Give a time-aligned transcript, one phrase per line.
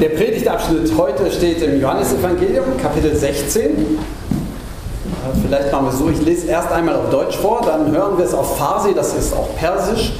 [0.00, 3.98] Der Predigtabschnitt heute steht im Johannesevangelium, Kapitel 16.
[5.42, 8.26] Vielleicht machen wir es so, ich lese erst einmal auf Deutsch vor, dann hören wir
[8.26, 10.12] es auf Farsi, das ist auch Persisch.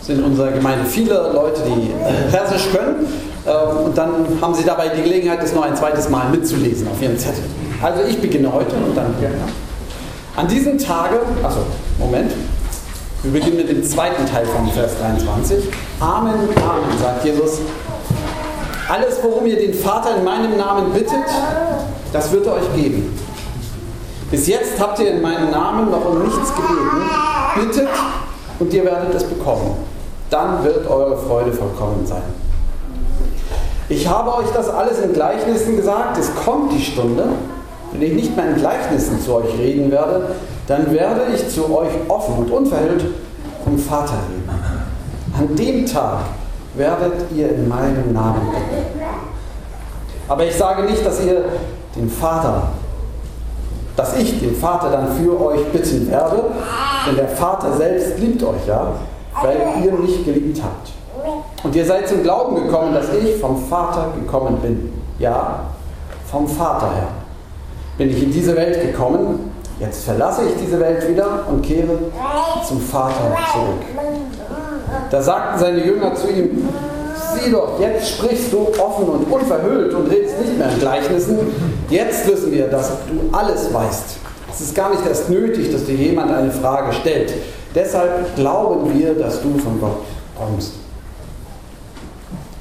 [0.00, 1.92] Es sind in unserer Gemeinde viele Leute, die
[2.32, 3.06] Persisch können.
[3.46, 7.00] Ähm, und dann haben Sie dabei die Gelegenheit, es noch ein zweites Mal mitzulesen auf
[7.00, 7.44] Ihren Zettel.
[7.80, 9.14] Also ich beginne heute und dann.
[10.34, 11.60] An diesem Tage, also
[12.00, 12.32] Moment,
[13.22, 15.68] wir beginnen mit dem zweiten Teil von Vers 23.
[16.00, 17.60] Amen, Amen, sagt Jesus.
[18.88, 21.24] Alles, worum ihr den Vater in meinem Namen bittet,
[22.12, 23.18] das wird er euch geben.
[24.30, 27.02] Bis jetzt habt ihr in meinem Namen noch um nichts gebeten.
[27.54, 27.88] Bittet
[28.58, 29.76] und ihr werdet es bekommen.
[30.28, 32.22] Dann wird eure Freude vollkommen sein.
[33.88, 36.18] Ich habe euch das alles in Gleichnissen gesagt.
[36.18, 37.28] Es kommt die Stunde,
[37.92, 40.34] wenn ich nicht mehr in Gleichnissen zu euch reden werde,
[40.66, 43.04] dann werde ich zu euch offen und unverhüllt
[43.62, 44.48] vom Vater reden.
[45.38, 46.20] An dem Tag
[46.76, 49.00] werdet ihr in meinem Namen bitten.
[50.28, 51.44] Aber ich sage nicht, dass ihr
[51.94, 52.68] den Vater,
[53.96, 56.44] dass ich den Vater dann für euch bitten werde,
[57.06, 58.92] denn der Vater selbst liebt euch ja,
[59.42, 60.90] weil ihr mich geliebt habt.
[61.62, 64.92] Und ihr seid zum Glauben gekommen, dass ich vom Vater gekommen bin.
[65.18, 65.60] Ja,
[66.30, 67.08] vom Vater her
[67.96, 69.52] bin ich in diese Welt gekommen.
[69.78, 71.98] Jetzt verlasse ich diese Welt wieder und kehre
[72.66, 73.82] zum Vater zurück.
[75.10, 76.68] Da sagten seine Jünger zu ihm,
[77.34, 81.38] sieh doch, jetzt sprichst du offen und unverhüllt und redest nicht mehr in Gleichnissen.
[81.90, 84.16] Jetzt wissen wir, dass du alles weißt.
[84.52, 87.32] Es ist gar nicht erst nötig, dass dir jemand eine Frage stellt.
[87.74, 90.02] Deshalb glauben wir, dass du von Gott
[90.38, 90.74] kommst.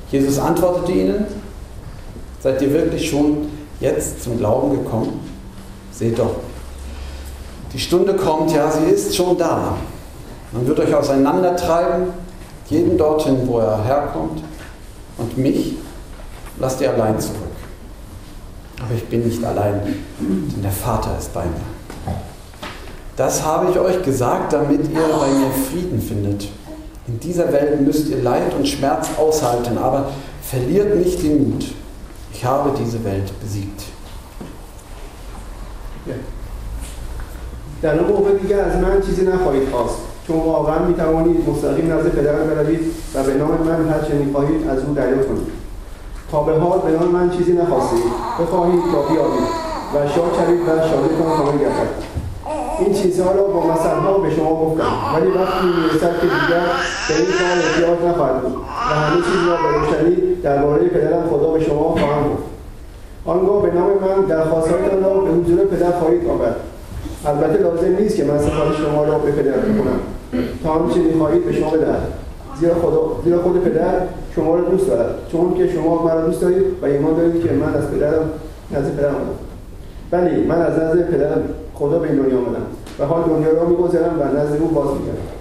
[0.10, 1.26] Jesus antwortete ihnen,
[2.42, 5.20] seid ihr wirklich schon jetzt zum Glauben gekommen?
[5.92, 6.36] Seht doch,
[7.74, 9.76] die Stunde kommt, ja, sie ist schon da.
[10.52, 12.10] Man wird euch auseinandertreiben,
[12.69, 14.43] jeden dorthin, wo er herkommt,
[15.17, 15.75] und mich
[16.59, 17.37] lasst ihr allein zurück.
[18.81, 19.81] Aber ich bin nicht allein,
[20.19, 22.15] denn der Vater ist bei mir.
[23.17, 26.49] Das habe ich euch gesagt, damit ihr bei mir Frieden findet.
[27.09, 30.11] In dieser Welt müsst ihr Leid und Schmerz aushalten, aber
[30.43, 31.65] verliert nicht den Mut.
[32.33, 33.83] Ich habe diese Welt besiegt.
[37.83, 42.48] در موقع دیگر از من چیزی نخواهید خواست چون واقعا می توانید مستقیم نزد پدرم
[42.48, 42.80] بروید
[43.16, 45.48] و به نام من هر چه می‌خواهید از او دریافت کنید
[46.32, 48.04] تا به حال به نام من چیزی نخواستید
[48.42, 49.48] بخواهید تا بیابید
[49.94, 52.14] و شاد شوید و شادیتان کامل گردد
[52.80, 54.92] این چیزها را با مثلها به شما گفتم.
[55.16, 56.66] ولی وقتی می‌رسد که دیگر
[57.08, 61.52] به این کار احتیاج نخواهد بود و همه چیز را به روشنی درباره پدرم خدا
[61.52, 62.44] به شما خواهم گفت.
[63.26, 66.56] آنگاه به نام من درخواستهایتان را به حضور پدر خواهید آورد.
[67.26, 70.00] البته لازم نیست که من سفارش شما را به پدر بکنم.
[70.64, 72.08] تا آنچه می‌خواهید به شما بدهد.
[72.60, 73.94] زیرا خدا زیرا خود پدر
[74.36, 75.16] شما را دوست دارد.
[75.32, 78.30] چون که شما مرا دوست دارید و ایمان دارید که من از پدرم
[78.72, 79.44] نزد پدرم آمدم.
[80.12, 82.66] بلی من از نزد پدرم خدا به این دنیا آمدم
[83.00, 85.34] و حال دنیا را میگذرم و نزد او باز میگردم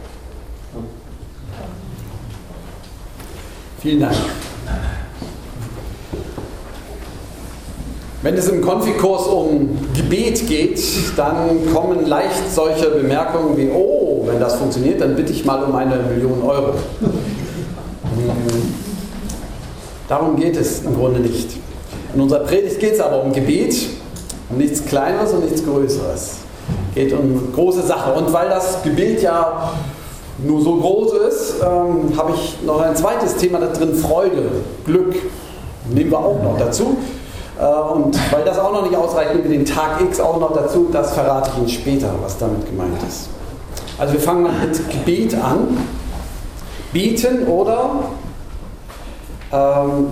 [3.84, 4.41] Vielen Dank.
[8.22, 10.80] Wenn es im Konfikurs um Gebet geht,
[11.16, 15.74] dann kommen leicht solche Bemerkungen wie, oh, wenn das funktioniert, dann bitte ich mal um
[15.74, 16.74] eine Million Euro.
[20.08, 21.56] Darum geht es im Grunde nicht.
[22.14, 23.74] In unserer Predigt geht es aber um Gebet,
[24.50, 26.36] um nichts Kleineres und nichts Größeres.
[26.90, 28.12] Es geht um große Sache.
[28.12, 29.72] Und weil das Gebet ja
[30.38, 34.44] nur so groß ist, ähm, habe ich noch ein zweites Thema da drin, Freude,
[34.86, 35.16] Glück.
[35.92, 36.96] Nehmen wir auch noch dazu.
[37.58, 40.54] Äh, und weil das auch noch nicht ausreicht, nehmen wir den Tag X auch noch
[40.54, 40.88] dazu.
[40.92, 43.28] Das verrate ich Ihnen später, was damit gemeint ist.
[43.98, 45.78] Also wir fangen mit Gebet an.
[46.92, 48.04] Beten oder
[49.50, 50.08] ähm,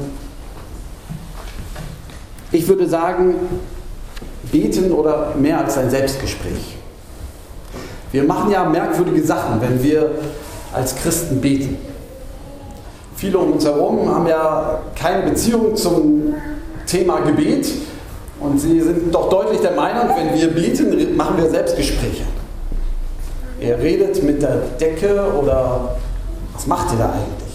[2.53, 3.35] ich würde sagen,
[4.51, 6.77] beten oder mehr als ein Selbstgespräch.
[8.13, 10.11] Wir machen ja merkwürdige Sachen, wenn wir
[10.73, 11.77] als Christen beten.
[13.15, 16.35] Viele um uns herum haben ja keine Beziehung zum
[16.91, 17.69] Thema Gebet
[18.41, 22.25] und sie sind doch deutlich der Meinung, wenn wir beten, machen wir Selbstgespräche.
[23.61, 25.97] Ihr redet mit der Decke oder
[26.53, 27.51] was macht ihr da eigentlich?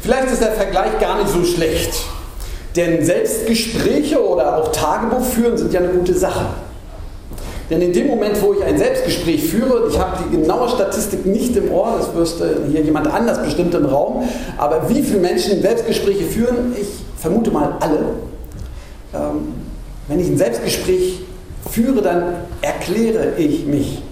[0.00, 1.92] Vielleicht ist der Vergleich gar nicht so schlecht,
[2.74, 6.46] denn Selbstgespräche oder auch Tagebuch führen sind ja eine gute Sache.
[7.70, 11.56] Denn in dem Moment, wo ich ein Selbstgespräch führe, ich habe die genaue Statistik nicht
[11.56, 14.28] im Ohr, das wüsste hier jemand anders bestimmt im Raum,
[14.58, 16.88] aber wie viele Menschen Selbstgespräche führen, ich
[17.22, 17.98] vermute mal alle.
[19.14, 19.54] Ähm,
[20.08, 21.20] wenn ich ein Selbstgespräch
[21.70, 22.22] führe, dann
[22.60, 24.02] erkläre ich mich.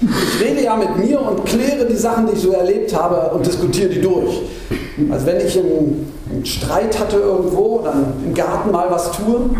[0.00, 3.44] Ich rede ja mit mir und kläre die Sachen, die ich so erlebt habe und
[3.44, 4.42] diskutiere die durch.
[5.10, 9.50] Also wenn ich einen, einen Streit hatte irgendwo, dann im Garten mal was tue,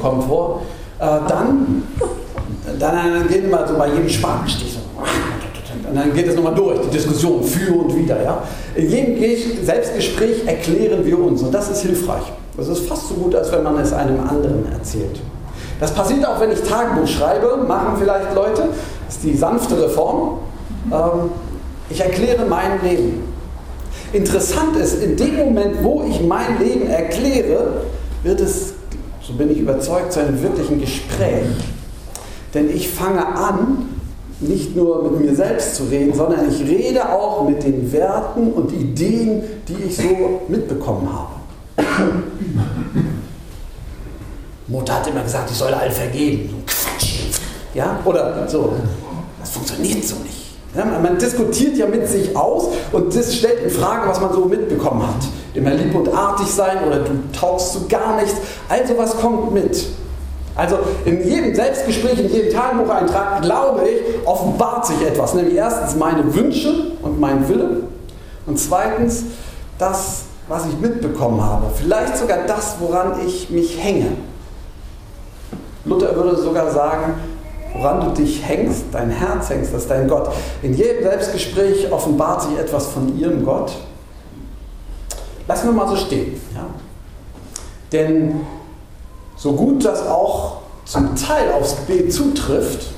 [0.00, 0.62] kommt vor,
[0.98, 1.82] äh, dann,
[2.78, 4.79] dann, dann geht immer so bei jedem Spatenstich.
[5.90, 8.22] Und dann geht es nochmal durch, die Diskussion für und wieder.
[8.22, 8.42] Ja?
[8.76, 12.22] In jedem Selbstgespräch erklären wir uns und das ist hilfreich.
[12.56, 15.20] Das ist fast so gut, als wenn man es einem anderen erzählt.
[15.80, 18.68] Das passiert auch, wenn ich Tagebuch schreibe, machen vielleicht Leute,
[19.06, 20.38] das ist die sanftere Form.
[20.92, 21.30] Ähm,
[21.88, 23.24] ich erkläre mein Leben.
[24.12, 27.84] Interessant ist, in dem Moment, wo ich mein Leben erkläre,
[28.22, 28.74] wird es,
[29.22, 31.46] so bin ich überzeugt, zu einem wirklichen Gespräch.
[32.54, 33.99] Denn ich fange an,
[34.40, 38.72] nicht nur mit mir selbst zu reden, sondern ich rede auch mit den Werten und
[38.72, 41.32] Ideen, die ich so mitbekommen habe.
[44.66, 46.64] Mutter hat immer gesagt, ich soll allen vergeben.
[47.74, 48.72] Ja, oder so.
[49.40, 50.40] Das funktioniert so nicht.
[50.74, 54.44] Ja, man diskutiert ja mit sich aus und das stellt in Frage, was man so
[54.44, 55.26] mitbekommen hat.
[55.52, 58.36] Immer lieb und artig sein oder du taugst zu gar nichts.
[58.68, 59.86] Also was kommt mit?
[60.56, 65.34] Also in jedem Selbstgespräch, in jedem Tagebucheintrag, glaube ich, offenbart sich etwas.
[65.34, 67.84] Nämlich erstens meine Wünsche und mein Wille
[68.46, 69.24] und zweitens
[69.78, 71.66] das, was ich mitbekommen habe.
[71.74, 74.12] Vielleicht sogar das, woran ich mich hänge.
[75.84, 77.14] Luther würde sogar sagen,
[77.72, 80.30] woran du dich hängst, dein Herz hängst, das ist dein Gott.
[80.62, 83.76] In jedem Selbstgespräch offenbart sich etwas von ihrem Gott.
[85.46, 86.40] Lassen wir mal so stehen.
[86.54, 86.66] Ja?
[87.92, 88.40] Denn
[89.40, 92.88] so gut das auch zum Teil aufs Gebet zutrifft,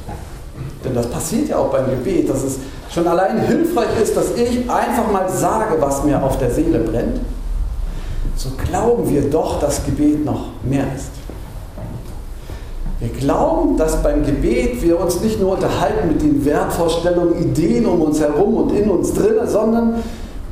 [0.85, 2.59] denn das passiert ja auch beim Gebet, dass es
[2.93, 7.21] schon allein hilfreich ist, dass ich einfach mal sage, was mir auf der Seele brennt,
[8.35, 11.11] so glauben wir doch, dass Gebet noch mehr ist.
[12.99, 18.01] Wir glauben, dass beim Gebet wir uns nicht nur unterhalten mit den Wertvorstellungen, Ideen um
[18.03, 20.03] uns herum und in uns drin, sondern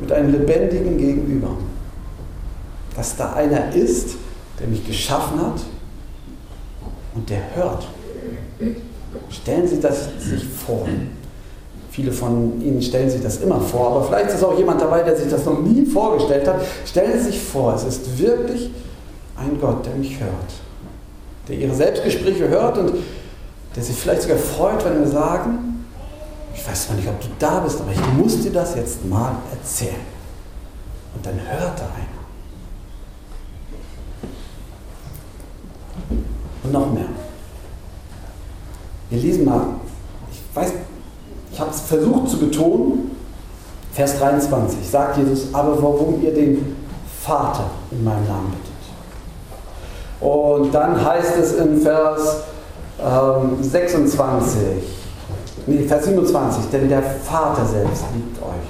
[0.00, 1.48] mit einem lebendigen Gegenüber.
[2.96, 4.10] Dass da einer ist,
[4.60, 5.60] der mich geschaffen hat
[7.14, 7.88] und der hört.
[9.30, 10.86] Stellen Sie das sich vor.
[11.90, 15.16] Viele von Ihnen stellen sich das immer vor, aber vielleicht ist auch jemand dabei, der
[15.16, 16.60] sich das noch nie vorgestellt hat.
[16.86, 18.70] Stellen Sie sich vor, es ist wirklich
[19.36, 20.52] ein Gott, der mich hört
[21.50, 22.92] der ihre Selbstgespräche hört und
[23.74, 25.84] der sich vielleicht sogar freut, wenn wir sagen,
[26.54, 29.36] ich weiß zwar nicht, ob du da bist, aber ich muss dir das jetzt mal
[29.50, 29.94] erzählen.
[31.14, 32.20] Und dann hört da einer.
[36.70, 37.06] Und noch mehr.
[39.08, 39.60] Wir lesen mal,
[40.30, 40.72] ich weiß,
[41.52, 43.10] ich habe es versucht zu betonen,
[43.92, 46.76] Vers 23 sagt Jesus, aber warum ihr den
[47.22, 48.70] Vater in meinem Namen bittet.
[50.20, 52.44] Und dann heißt es in Vers
[53.02, 54.60] ähm, 26,
[55.66, 58.68] nee, Vers 27, denn der Vater selbst liebt euch.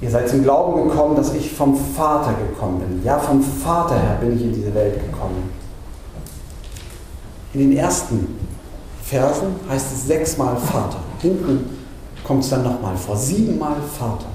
[0.00, 3.04] Ihr seid zum Glauben gekommen, dass ich vom Vater gekommen bin.
[3.04, 5.61] Ja, vom Vater her bin ich in diese Welt gekommen.
[7.54, 8.26] In den ersten
[9.04, 11.00] Versen heißt es sechsmal Vater.
[11.20, 11.66] Hinten
[12.24, 14.26] kommt es dann nochmal vor, siebenmal Vater.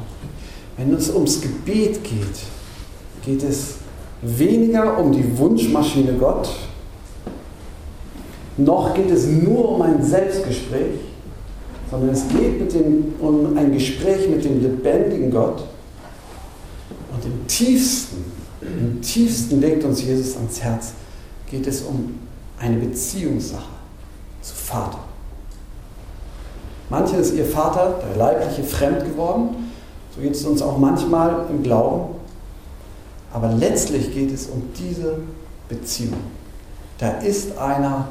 [0.77, 2.39] Wenn es ums Gebet geht,
[3.25, 3.75] geht es
[4.21, 6.49] weniger um die Wunschmaschine Gott,
[8.57, 10.99] noch geht es nur um ein Selbstgespräch,
[11.89, 15.63] sondern es geht dem, um ein Gespräch mit dem lebendigen Gott.
[17.13, 18.25] Und im tiefsten,
[18.61, 20.93] im tiefsten legt uns Jesus ans Herz,
[21.49, 22.26] geht es um
[22.59, 23.63] eine Beziehungssache
[24.41, 24.99] zu Vater.
[26.89, 29.71] Manche ist ihr Vater, der leibliche, fremd geworden.
[30.15, 32.15] So geht es uns auch manchmal im Glauben.
[33.33, 35.19] Aber letztlich geht es um diese
[35.67, 36.17] Beziehung.
[36.97, 38.07] Da ist einer,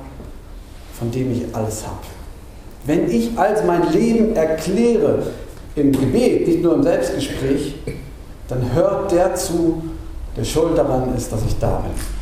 [0.99, 1.97] von dem ich alles habe.
[2.85, 5.23] Wenn ich als mein Leben erkläre,
[5.75, 7.75] im Gebet, nicht nur im Selbstgespräch,
[8.49, 9.83] dann hört der zu,
[10.37, 12.16] der schuld daran ist, dass ich da bin.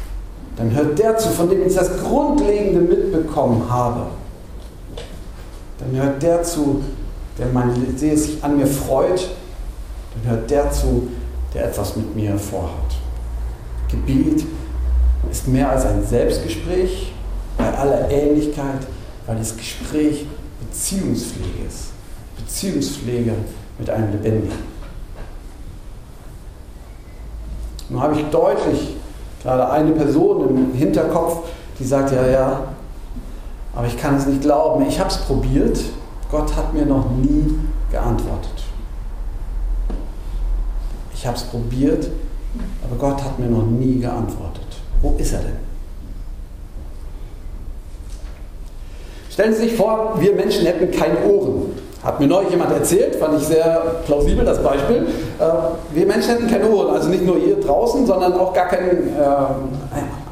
[0.56, 4.06] Dann hört der zu, von dem ich das Grundlegende mitbekommen habe.
[5.78, 6.82] Dann hört der zu,
[7.38, 9.28] der mein Seele sich an mir freut.
[10.14, 11.08] Dann hört der zu,
[11.52, 12.70] der etwas mit mir vorhat.
[13.88, 14.44] Gebet
[15.30, 17.12] ist mehr als ein Selbstgespräch
[17.58, 18.86] bei aller Ähnlichkeit,
[19.26, 20.26] weil das Gespräch
[20.60, 21.88] Beziehungspflege ist.
[22.36, 23.32] Beziehungspflege
[23.78, 24.74] mit einem Lebendigen.
[27.88, 28.96] Nun habe ich deutlich
[29.44, 31.46] gerade eine Person im Hinterkopf,
[31.78, 32.60] die sagt, ja, ja,
[33.76, 34.86] aber ich kann es nicht glauben.
[34.88, 35.78] Ich habe es probiert.
[36.30, 37.54] Gott hat mir noch nie
[37.90, 38.64] geantwortet.
[41.12, 42.08] Ich habe es probiert,
[42.84, 44.66] aber Gott hat mir noch nie geantwortet.
[45.02, 45.56] Wo ist er denn?
[49.30, 51.72] Stellen Sie sich vor, wir Menschen hätten keine Ohren.
[52.02, 55.06] Hat mir neulich jemand erzählt, fand ich sehr plausibel das Beispiel.
[55.38, 59.08] Äh, wir Menschen hätten keine Uhren, also nicht nur ihr draußen, sondern auch gar keinen
[59.08, 59.20] äh,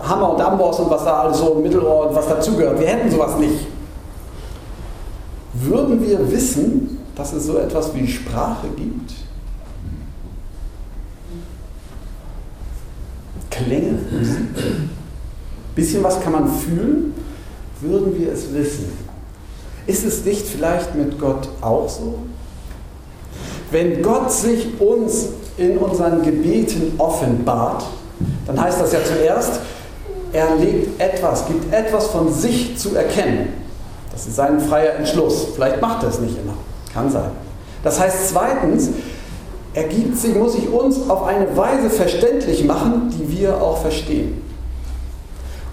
[0.03, 2.79] Hammer und Amboss und was da alles so im Mittelohr und was dazugehört.
[2.79, 3.67] Wir hätten sowas nicht.
[5.55, 9.13] Würden wir wissen, dass es so etwas wie Sprache gibt?
[13.51, 14.83] Klänge, Musik.
[15.75, 17.15] Bisschen was kann man fühlen,
[17.81, 18.93] würden wir es wissen.
[19.87, 22.19] Ist es nicht vielleicht mit Gott auch so?
[23.73, 27.85] Wenn Gott sich uns in unseren Gebeten offenbart,
[28.47, 29.61] dann heißt das ja zuerst,
[30.33, 33.49] er legt etwas, gibt etwas von sich zu erkennen.
[34.12, 35.47] Das ist sein freier Entschluss.
[35.55, 36.55] Vielleicht macht er es nicht immer.
[36.93, 37.31] Kann sein.
[37.83, 38.91] Das heißt zweitens,
[39.75, 44.43] er gibt sich, muss sich uns auf eine Weise verständlich machen, die wir auch verstehen.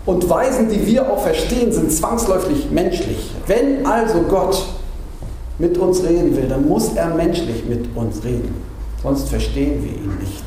[0.05, 3.31] Und Weisen, die wir auch verstehen, sind zwangsläufig menschlich.
[3.45, 4.65] Wenn also Gott
[5.59, 8.55] mit uns reden will, dann muss er menschlich mit uns reden.
[9.03, 10.43] Sonst verstehen wir ihn nicht.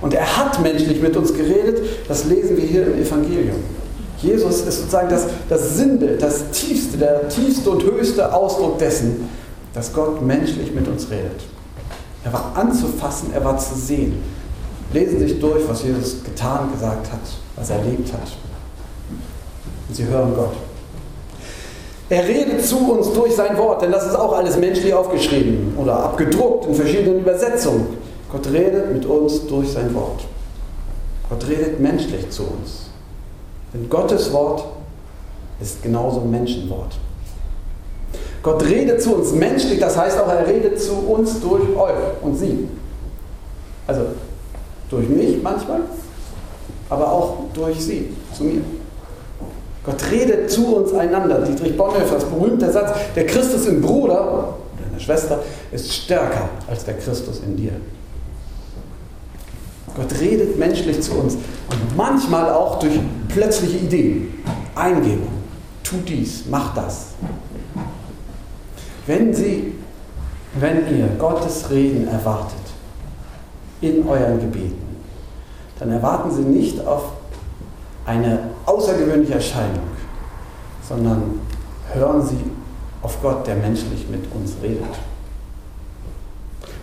[0.00, 3.58] Und er hat menschlich mit uns geredet, das lesen wir hier im Evangelium.
[4.18, 9.28] Jesus ist sozusagen das, das Sinnbild, das tiefste, der tiefste und höchste Ausdruck dessen,
[9.74, 11.40] dass Gott menschlich mit uns redet.
[12.24, 14.22] Er war anzufassen, er war zu sehen.
[14.92, 17.20] Lesen Sie sich durch, was Jesus getan, gesagt hat,
[17.56, 18.20] was er erlebt hat.
[19.88, 20.54] Und Sie hören Gott.
[22.12, 25.96] Er redet zu uns durch sein Wort, denn das ist auch alles menschlich aufgeschrieben oder
[25.96, 27.86] abgedruckt in verschiedenen Übersetzungen.
[28.30, 30.20] Gott redet mit uns durch sein Wort.
[31.30, 32.90] Gott redet menschlich zu uns.
[33.72, 34.62] Denn Gottes Wort
[35.58, 36.98] ist genauso Menschenwort.
[38.42, 42.36] Gott redet zu uns menschlich, das heißt auch, er redet zu uns durch euch und
[42.36, 42.68] sie.
[43.86, 44.02] Also
[44.90, 45.80] durch mich manchmal,
[46.90, 48.60] aber auch durch sie, zu mir.
[49.84, 51.40] Gott redet zu uns einander.
[51.40, 54.54] Dietrich Bonhoeffers berühmter Satz, der Christus im Bruder oder
[54.86, 55.40] in der Schwester
[55.72, 57.72] ist stärker als der Christus in dir.
[59.94, 62.98] Gott redet menschlich zu uns und manchmal auch durch
[63.28, 64.42] plötzliche Ideen,
[64.74, 65.28] Eingebung.
[65.82, 67.08] Tu dies, mach das.
[69.06, 69.74] Wenn Sie,
[70.58, 72.56] wenn ihr Gottes Reden erwartet
[73.80, 74.80] in euren Gebeten,
[75.78, 77.10] dann erwarten Sie nicht auf
[78.06, 79.88] eine außergewöhnliche Erscheinung,
[80.86, 81.40] sondern
[81.92, 82.38] hören Sie
[83.02, 84.84] auf Gott, der menschlich mit uns redet.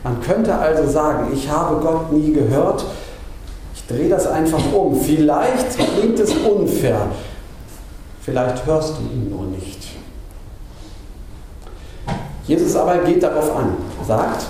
[0.04, 2.86] Man könnte also sagen, ich habe Gott nie gehört,
[3.76, 4.96] ich drehe das einfach um.
[5.00, 7.02] Vielleicht klingt es unfair,
[8.22, 9.88] vielleicht hörst du ihn nur nicht.
[12.46, 13.76] Jesus aber geht darauf an,
[14.08, 14.46] sagt,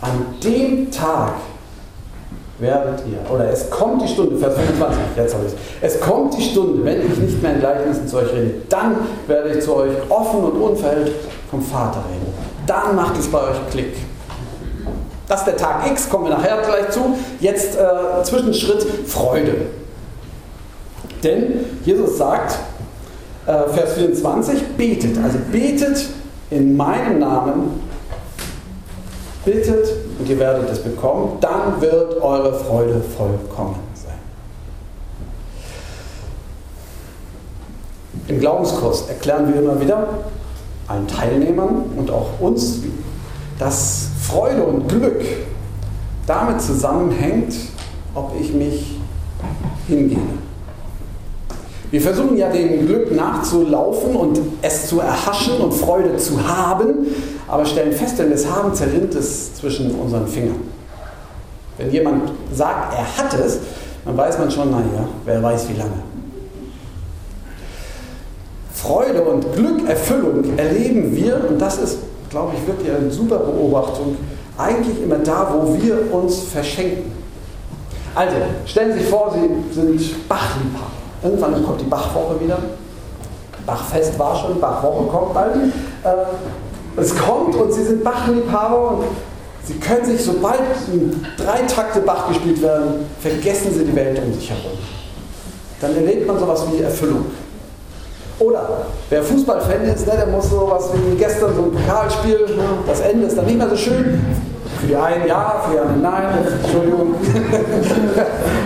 [0.00, 1.34] an dem Tag
[2.60, 5.52] werdet ihr, oder es kommt die Stunde, Vers 25, jetzt habe ich
[5.82, 8.96] es, es kommt die Stunde, wenn ich nicht mehr in Gleichnissen zu euch rede, dann
[9.26, 11.12] werde ich zu euch offen und unverhüllt
[11.50, 12.32] vom Vater reden.
[12.66, 13.94] Dann macht es bei euch Klick.
[15.26, 17.16] Das ist der Tag X, kommen wir nachher gleich zu.
[17.38, 19.54] Jetzt äh, Zwischenschritt Freude.
[21.22, 22.58] Denn Jesus sagt,
[23.46, 26.06] äh, Vers 24, betet, also betet
[26.50, 27.80] in meinem Namen,
[29.44, 29.88] bittet
[30.20, 34.12] und ihr werdet es bekommen, dann wird eure Freude vollkommen sein.
[38.28, 40.08] Im Glaubenskurs erklären wir immer wieder
[40.88, 42.80] allen Teilnehmern und auch uns,
[43.58, 45.22] dass Freude und Glück
[46.26, 47.54] damit zusammenhängt,
[48.14, 48.98] ob ich mich
[49.88, 50.20] hingebe.
[51.90, 57.06] Wir versuchen ja dem Glück nachzulaufen und es zu erhaschen und Freude zu haben,
[57.50, 60.60] aber stellen fest, wenn wir es haben, zerrinnt es zwischen unseren Fingern.
[61.78, 63.58] Wenn jemand sagt, er hat es,
[64.04, 66.02] dann weiß man schon, naja, wer weiß wie lange.
[68.72, 71.98] Freude und Glück, Erfüllung erleben wir, und das ist,
[72.30, 74.16] glaube ich, wirklich eine super Beobachtung,
[74.56, 77.12] eigentlich immer da, wo wir uns verschenken.
[78.14, 80.90] Also, stellen Sie sich vor, Sie sind Bachliebhaber.
[81.22, 82.58] Irgendwann kommt die Bachwoche wieder.
[83.66, 85.54] Bachfest war schon, Bachwoche kommt bald.
[85.56, 86.08] Äh,
[86.96, 89.04] es kommt und Sie sind Bachliebhaber und
[89.64, 90.60] Sie können sich, sobald
[91.36, 94.78] drei Takte Bach gespielt werden, vergessen Sie die Welt um sich herum.
[95.80, 97.26] Dann erlebt man sowas wie Erfüllung.
[98.38, 103.00] Oder wer Fußballfan ist, ne, der muss sowas wie gestern so ein Pokalspiel, ne, das
[103.00, 104.18] Ende ist dann nicht mehr so schön.
[104.80, 107.14] Für die einen ja, für die anderen nein, Entschuldigung.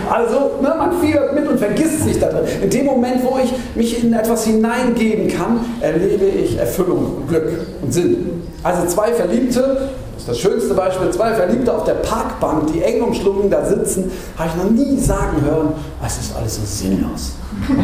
[0.09, 2.45] also, ne, man fiebert mit und vergisst sich da drin.
[2.61, 7.49] In dem Moment, wo ich mich in etwas hineingeben kann, erlebe ich Erfüllung, Glück
[7.81, 8.43] und Sinn.
[8.63, 13.01] Also zwei Verliebte, das ist das schönste Beispiel, zwei Verliebte auf der Parkbank, die eng
[13.01, 15.73] umschlungen da sitzen, habe ich noch nie sagen hören,
[16.05, 17.33] es ist alles so sinnlos.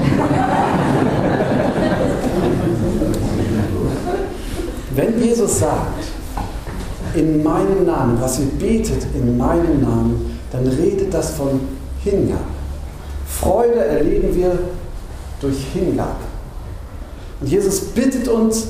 [4.96, 6.04] Wenn Jesus sagt,
[7.14, 11.60] in meinem Namen, was ihr betet in meinem Namen, dann redet das von
[12.04, 12.42] Hingabe.
[13.28, 14.58] Freude erleben wir
[15.40, 16.16] durch Hingabe.
[17.40, 18.68] Und Jesus bittet uns,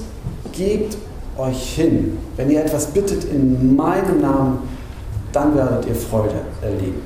[0.51, 0.97] gebt
[1.37, 2.17] euch hin.
[2.37, 4.59] Wenn ihr etwas bittet in meinem Namen,
[5.31, 7.01] dann werdet ihr Freude erleben.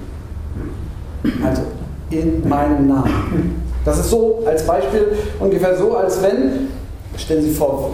[1.44, 1.63] Also
[2.10, 3.63] in meinem Namen.
[3.84, 6.70] Das ist so als Beispiel ungefähr so, als wenn,
[7.17, 7.91] stellen Sie vor,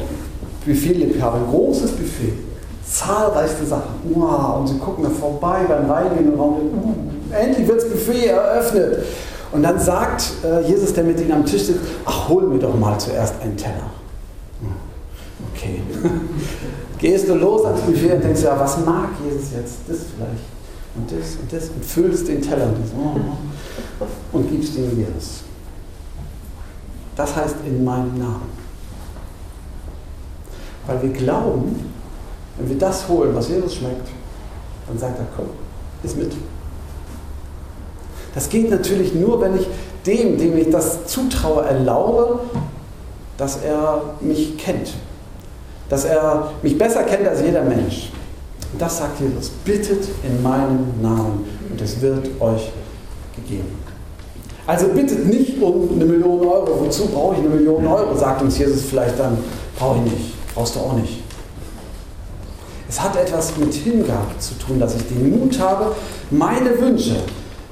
[0.65, 2.33] Buffet habe ein großes Buffet,
[2.85, 3.91] zahlreichste Sachen.
[4.13, 6.93] Wow, und Sie gucken da vorbei beim Reingehen und uh,
[7.33, 9.03] endlich wird das Buffet eröffnet.
[9.51, 12.77] Und dann sagt äh, Jesus, der mit ihnen am Tisch sitzt, ach, hol mir doch
[12.77, 13.91] mal zuerst einen Teller.
[14.61, 14.71] Hm,
[15.53, 15.81] okay.
[16.97, 19.75] Gehst du los ans Buffet und denkst, ja, was mag Jesus jetzt?
[19.87, 20.43] Das vielleicht.
[20.95, 21.69] Und das und das.
[21.69, 25.41] Und füllst den Teller und, das, oh, und gibst ihm Jesus.
[27.15, 28.61] Das heißt in meinem Namen.
[30.87, 31.91] Weil wir glauben,
[32.57, 34.07] wenn wir das holen, was Jesus schmeckt,
[34.87, 35.47] dann sagt er, komm,
[36.03, 36.33] ist mit.
[38.33, 39.67] Das geht natürlich nur, wenn ich
[40.05, 42.39] dem, dem ich das zutraue, erlaube,
[43.37, 44.93] dass er mich kennt.
[45.89, 48.11] Dass er mich besser kennt als jeder Mensch.
[48.71, 49.49] Und das sagt Jesus.
[49.65, 52.71] Bittet in meinem Namen und es wird euch
[53.35, 53.77] gegeben.
[54.65, 56.85] Also bittet nicht um eine Million Euro.
[56.85, 58.15] Wozu brauche ich eine Million Euro?
[58.15, 59.37] Sagt uns Jesus vielleicht dann,
[59.77, 60.53] brauche ich nicht.
[60.53, 61.21] Brauchst du auch nicht.
[62.87, 65.95] Es hat etwas mit Hingabe zu tun, dass ich den Mut habe,
[66.29, 67.15] meine Wünsche,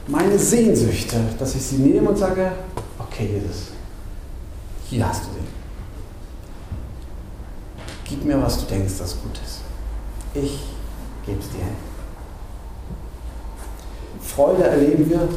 [0.10, 2.52] meine Sehnsüchte, dass ich sie nehme und sage,
[2.98, 3.68] okay, Jesus,
[4.86, 5.48] hier hast du sie.
[8.06, 9.62] Gib mir, was du denkst, das gut ist.
[10.34, 10.60] Ich
[11.26, 11.76] gebe es dir hin.
[14.20, 15.28] Freude erleben wir,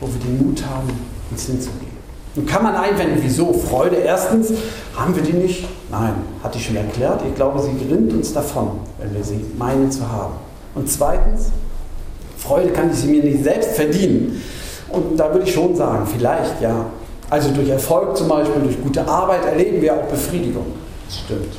[0.00, 0.88] wo wir den Mut haben,
[1.30, 1.96] uns hinzugeben.
[2.34, 3.52] Nun kann man einwenden, wieso?
[3.52, 4.52] Freude, erstens,
[4.94, 5.68] haben wir die nicht?
[5.90, 7.22] Nein, hatte ich schon erklärt.
[7.26, 10.34] Ich glaube, sie gerinnt uns davon, wenn wir sie meinen zu haben.
[10.74, 11.50] Und zweitens,
[12.46, 14.40] Freude kann ich sie mir nicht selbst verdienen.
[14.88, 16.86] Und da würde ich schon sagen, vielleicht ja.
[17.28, 20.66] Also durch Erfolg zum Beispiel, durch gute Arbeit erleben wir auch Befriedigung.
[21.06, 21.54] Das stimmt.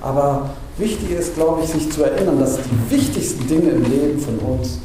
[0.00, 4.38] Aber wichtig ist, glaube ich, sich zu erinnern, dass die wichtigsten Dinge im Leben von
[4.38, 4.78] uns,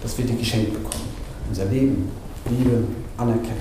[0.00, 1.08] dass wir die geschenkt bekommen.
[1.48, 2.08] Unser Leben,
[2.48, 2.84] Liebe,
[3.16, 3.56] Anerkennung.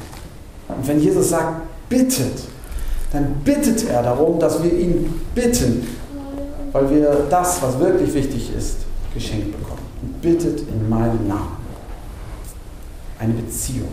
[0.67, 2.43] Und wenn Jesus sagt, bittet,
[3.11, 5.87] dann bittet er darum, dass wir ihn bitten,
[6.73, 8.77] weil wir das, was wirklich wichtig ist,
[9.15, 11.57] geschenkt bekommen und bittet in meinem Namen.
[13.19, 13.89] Eine Beziehung.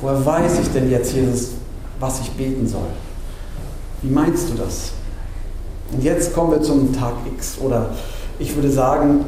[0.00, 1.50] Woher weiß ich denn jetzt, Jesus,
[1.98, 2.86] was ich beten soll?
[4.02, 4.92] Wie meinst du das?
[5.92, 7.90] Und jetzt kommen wir zum Tag X oder
[8.38, 9.24] ich würde sagen,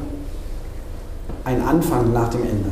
[1.45, 2.71] ein Anfang nach dem Ende.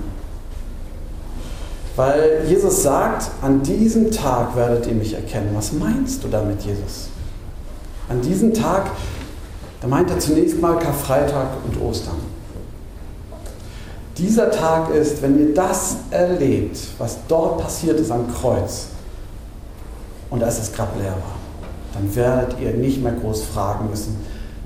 [1.96, 5.50] Weil Jesus sagt, an diesem Tag werdet ihr mich erkennen.
[5.54, 7.08] Was meinst du damit, Jesus?
[8.08, 8.92] An diesem Tag
[9.80, 12.16] da meint er zunächst mal Karfreitag und Ostern.
[14.16, 18.88] Dieser Tag ist, wenn ihr das erlebt, was dort passiert ist am Kreuz,
[20.30, 21.36] und als das Grab leer war,
[21.94, 24.16] dann werdet ihr nicht mehr groß fragen müssen,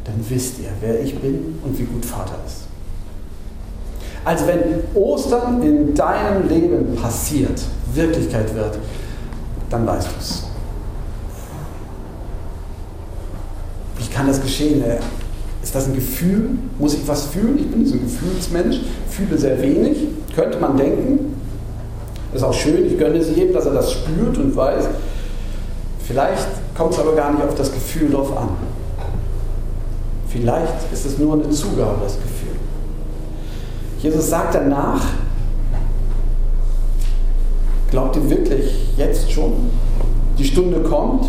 [0.05, 2.63] dann wisst ihr, wer ich bin und wie gut Vater ist.
[4.25, 4.61] Also wenn
[4.95, 7.61] Ostern in deinem Leben passiert,
[7.93, 8.79] Wirklichkeit wird,
[9.71, 10.45] dann weißt du es.
[14.23, 14.85] Kann das geschehen?
[14.85, 14.99] Äh,
[15.63, 16.51] ist das ein Gefühl?
[16.79, 17.59] Muss ich was fühlen?
[17.59, 18.81] Ich bin so ein Gefühlsmensch,
[19.11, 19.99] fühle sehr wenig,
[20.35, 21.35] könnte man denken.
[22.33, 24.85] Ist auch schön, ich gönne es jedem, dass er das spürt und weiß.
[26.07, 28.51] Vielleicht kommt es aber gar nicht auf das Gefühl drauf an.
[30.29, 32.57] Vielleicht ist es nur eine Zugabe, das Gefühl.
[33.99, 35.01] Jesus sagt danach,
[37.91, 39.71] glaubt ihr wirklich jetzt schon?
[40.39, 41.27] Die Stunde kommt,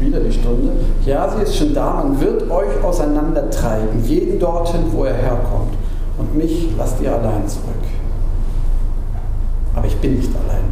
[0.00, 0.72] wieder die Stunde.
[1.04, 5.74] Ja, sie ist schon da, man wird euch auseinandertreiben, jeden dorthin, wo er herkommt.
[6.18, 7.64] Und mich lasst ihr allein zurück.
[9.74, 10.64] Aber ich bin nicht allein,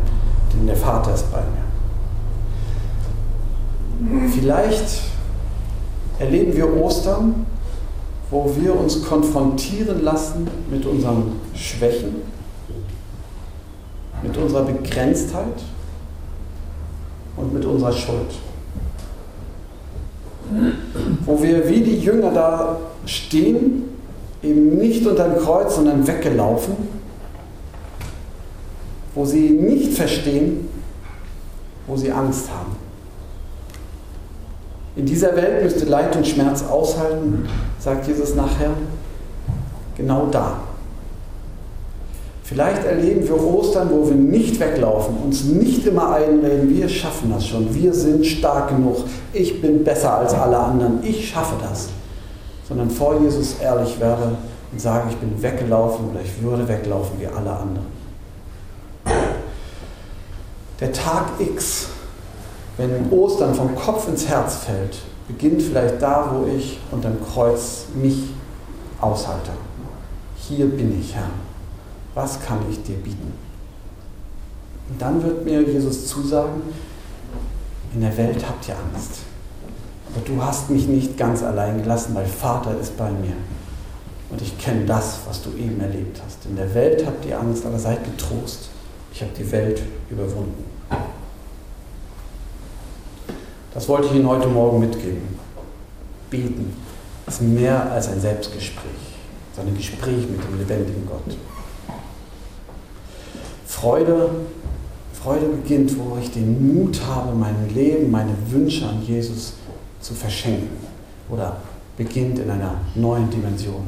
[0.52, 1.66] denn der Vater ist bei mir.
[4.28, 5.02] Vielleicht
[6.18, 7.46] erleben wir Ostern,
[8.30, 12.16] wo wir uns konfrontieren lassen mit unseren Schwächen,
[14.22, 15.62] mit unserer Begrenztheit
[17.36, 18.34] und mit unserer Schuld
[21.24, 23.84] wo wir wie die Jünger da stehen,
[24.42, 26.74] eben nicht unter dem Kreuz, sondern weggelaufen,
[29.14, 30.68] wo sie nicht verstehen,
[31.86, 32.76] wo sie Angst haben.
[34.96, 37.46] In dieser Welt müsste Leid und Schmerz aushalten,
[37.78, 38.70] sagt Jesus nachher,
[39.96, 40.60] genau da.
[42.46, 47.44] Vielleicht erleben wir Ostern, wo wir nicht weglaufen, uns nicht immer einreden, wir schaffen das
[47.44, 48.98] schon, wir sind stark genug,
[49.32, 51.88] ich bin besser als alle anderen, ich schaffe das.
[52.68, 54.36] sondern vor Jesus ehrlich werde
[54.72, 57.86] und sage, ich bin weggelaufen oder ich würde weglaufen wie alle anderen.
[60.80, 61.88] Der Tag X,
[62.76, 68.30] wenn Ostern vom Kopf ins Herz fällt, beginnt vielleicht da, wo ich unterm Kreuz mich
[69.00, 69.50] aushalte.
[70.36, 71.30] Hier bin ich, Herr.
[72.16, 73.34] Was kann ich dir bieten?
[74.88, 76.62] Und dann wird mir Jesus zusagen,
[77.92, 79.18] in der Welt habt ihr Angst.
[80.08, 83.34] Aber du hast mich nicht ganz allein gelassen, weil Vater ist bei mir.
[84.30, 86.46] Und ich kenne das, was du eben erlebt hast.
[86.46, 88.70] In der Welt habt ihr Angst, aber seid getrost.
[89.12, 90.64] Ich habe die Welt überwunden.
[93.74, 95.38] Das wollte ich Ihnen heute Morgen mitgeben.
[96.30, 96.74] Beten
[97.26, 99.18] ist mehr als ein Selbstgespräch,
[99.54, 101.36] sondern ein Gespräch mit dem lebendigen Gott.
[103.80, 104.30] Freude,
[105.12, 109.52] Freude beginnt, wo ich den Mut habe, mein Leben, meine Wünsche an Jesus
[110.00, 110.70] zu verschenken.
[111.28, 111.58] Oder
[111.98, 113.84] beginnt in einer neuen Dimension.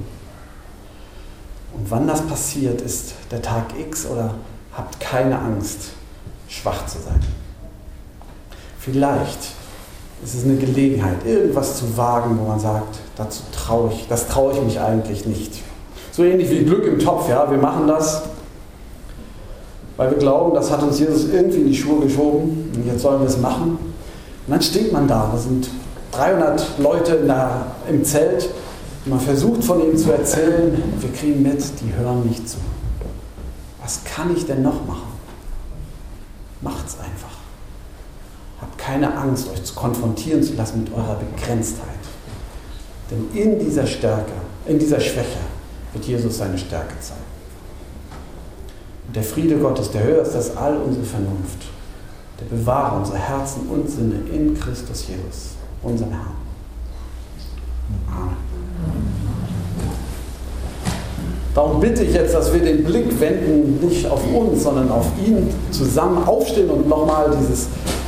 [1.74, 4.34] Und wann das passiert, ist der Tag X oder
[4.76, 5.92] habt keine Angst,
[6.48, 7.20] schwach zu sein.
[8.78, 9.38] Vielleicht
[10.22, 14.52] ist es eine Gelegenheit, irgendwas zu wagen, wo man sagt, dazu traue ich, das traue
[14.52, 15.62] ich mich eigentlich nicht.
[16.12, 18.24] So ähnlich wie Glück im Topf, ja, wir machen das,
[19.98, 23.20] weil wir glauben, das hat uns Jesus irgendwie in die Schuhe geschoben und jetzt sollen
[23.20, 23.72] wir es machen.
[23.72, 25.68] Und dann steht man da, da sind
[26.12, 28.48] 300 Leute der, im Zelt
[29.04, 32.58] und man versucht von ihm zu erzählen, wir kriegen mit, die hören nicht zu.
[33.82, 35.18] Was kann ich denn noch machen?
[36.60, 37.36] Macht's einfach.
[38.60, 41.88] Habt keine Angst, euch zu konfrontieren zu lassen mit eurer Begrenztheit.
[43.10, 44.32] Denn in dieser Stärke,
[44.66, 45.38] in dieser Schwäche
[45.92, 47.27] wird Jesus seine Stärke zeigen.
[49.08, 51.66] Und der Friede Gottes, der höher ist als all unsere Vernunft,
[52.38, 56.36] der bewahre unsere Herzen und Sinne in Christus Jesus, unserem Herrn.
[58.06, 58.36] Amen.
[61.54, 65.48] Darum bitte ich jetzt, dass wir den Blick wenden, nicht auf uns, sondern auf ihn,
[65.70, 67.66] zusammen aufstehen und nochmal dieses